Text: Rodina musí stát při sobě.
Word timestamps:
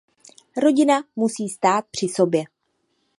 Rodina 0.57 1.03
musí 1.15 1.49
stát 1.49 1.85
při 1.91 2.07
sobě. 2.07 2.43